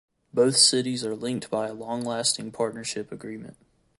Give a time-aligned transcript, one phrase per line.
[0.33, 3.57] Both cities are linked by a long-lasting partnership agreement.